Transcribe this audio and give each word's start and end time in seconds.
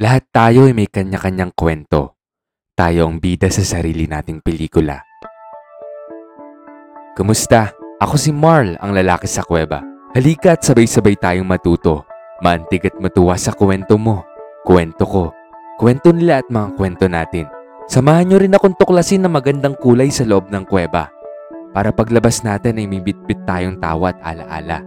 Lahat 0.00 0.24
tayo 0.32 0.64
ay 0.64 0.72
may 0.72 0.88
kanya-kanyang 0.88 1.52
kwento. 1.52 2.16
Tayo 2.72 3.04
ang 3.04 3.20
bida 3.20 3.52
sa 3.52 3.60
sarili 3.60 4.08
nating 4.08 4.40
pelikula. 4.40 4.96
Kumusta? 7.12 7.68
Ako 8.00 8.16
si 8.16 8.32
Marl, 8.32 8.80
ang 8.80 8.96
lalaki 8.96 9.28
sa 9.28 9.44
kuweba. 9.44 9.84
Halika 10.16 10.56
at 10.56 10.64
sabay-sabay 10.64 11.20
tayong 11.20 11.44
matuto. 11.44 12.08
Maantig 12.40 12.88
at 12.88 12.96
matuwa 12.96 13.36
sa 13.36 13.52
kwento 13.52 14.00
mo. 14.00 14.24
Kwento 14.64 15.04
ko. 15.04 15.36
Kwento 15.76 16.16
nila 16.16 16.40
at 16.40 16.48
mga 16.48 16.80
kwento 16.80 17.04
natin. 17.04 17.44
Samahan 17.84 18.24
nyo 18.24 18.40
rin 18.40 18.56
akong 18.56 18.80
tuklasin 18.80 19.28
ng 19.28 19.36
magandang 19.36 19.76
kulay 19.76 20.08
sa 20.08 20.24
loob 20.24 20.48
ng 20.48 20.64
kuweba. 20.64 21.12
Para 21.76 21.92
paglabas 21.92 22.40
natin 22.40 22.80
ay 22.80 22.88
may 22.88 23.04
bitbit 23.04 23.44
tayong 23.44 23.76
tawa 23.76 24.16
at 24.16 24.18
alaala. 24.24 24.80